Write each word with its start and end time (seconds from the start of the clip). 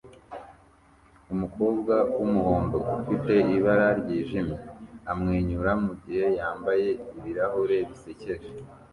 Umukobwa 1.33 1.93
wumuhondo 2.17 2.77
ufite 2.99 3.33
ibara 3.55 3.87
ryijimye 3.99 4.57
amwenyura 5.11 5.71
mugihe 5.83 6.25
yambaye 6.39 6.87
ibirahure 7.17 7.77
bisekeje 7.89 8.49